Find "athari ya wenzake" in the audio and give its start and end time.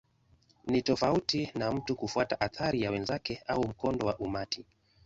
2.41-3.43